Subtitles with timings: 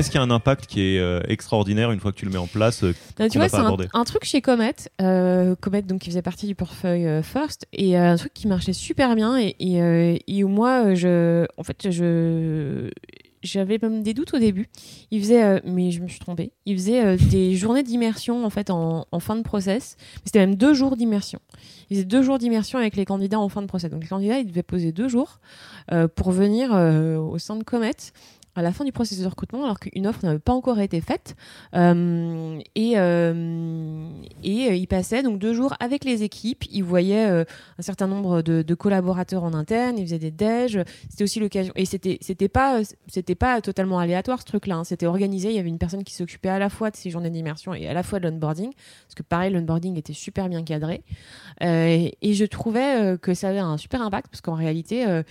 [0.00, 2.38] Qu'est-ce qui a un impact qui est euh, extraordinaire une fois que tu le mets
[2.38, 3.58] en place euh, Bah, tu vois, c'est
[3.92, 7.98] un, truc chez Comet, euh, Comet donc qui faisait partie du portefeuille euh, First, et
[7.98, 11.90] euh, un truc qui marchait super bien et, et, et où moi, je, en fait,
[11.90, 12.88] je
[13.42, 14.68] j'avais même des doutes au début.
[15.10, 16.52] Il faisait, euh, mais je me suis trompée.
[16.66, 19.96] Il faisait euh, des journées d'immersion en fait en, en fin de process.
[20.24, 21.40] C'était même deux jours d'immersion.
[21.88, 23.90] Il faisait deux jours d'immersion avec les candidats en fin de process.
[23.90, 25.40] Donc les candidats, ils devaient poser deux jours
[25.92, 27.90] euh, pour venir au sein de Comet
[28.56, 31.36] à la fin du processus de recrutement, alors qu'une offre n'avait pas encore été faite.
[31.74, 36.64] Euh, et euh, euh, il passait donc deux jours avec les équipes.
[36.70, 37.44] Il voyait un
[37.82, 39.98] certain nombre de, collaborateurs en interne.
[39.98, 40.80] Il faisait des déj.
[41.08, 41.72] C'était aussi l'occasion.
[41.76, 44.76] Et c'était c'était pas c'était pas totalement aléatoire ce truc-là.
[44.76, 44.84] hein.
[44.84, 45.50] C'était organisé.
[45.50, 47.86] Il y avait une personne qui s'occupait à la fois de ces journées d'immersion et
[47.86, 51.02] à la fois de l'onboarding, parce que pareil, l'onboarding était super bien cadré.
[51.60, 55.06] Et, je trouvais que ça avait un super impact, parce qu'en réalité.
[55.06, 55.22] euh,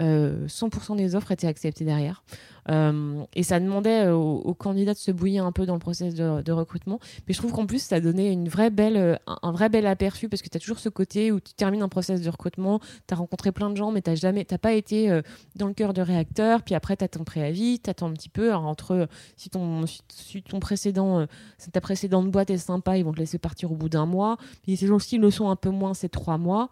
[0.00, 2.22] euh, 100% des offres étaient acceptées derrière.
[2.70, 5.78] Euh, et ça demandait euh, aux, aux candidats de se bouillir un peu dans le
[5.78, 6.98] process de, recrutement.
[7.26, 10.28] Mais je trouve qu'en plus, ça donnait une vraie belle, euh, un, vrai bel aperçu
[10.28, 13.14] parce que tu as toujours ce côté où tu termines un process de recrutement, tu
[13.14, 14.10] as rencontré plein de gens, mais tu
[14.44, 15.20] t'as pas été
[15.56, 16.62] dans le cœur de réacteur.
[16.62, 18.50] Puis après, tu as ton préavis, tu attends un petit peu.
[18.50, 23.38] Alors, entre si ton, si, si ta précédente boîte est sympa, ils vont te laisser
[23.38, 24.36] partir au bout d'un mois.
[24.62, 26.70] Puis ces gens-ci le sont un peu moins, c'est trois mois.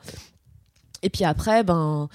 [1.03, 2.09] Et puis après, ben,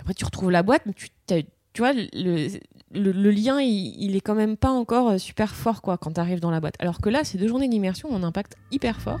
[0.00, 2.48] après tu retrouves la boîte, mais tu, tu vois, le,
[2.96, 6.20] le, lien, il, il est quand même pas encore euh, super fort quoi quand tu
[6.20, 6.74] arrives dans la boîte.
[6.78, 9.20] Alors que là, ces deux journées d'immersion ont un impact hyper fort.